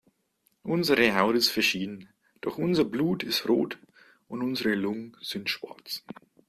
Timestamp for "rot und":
3.47-4.41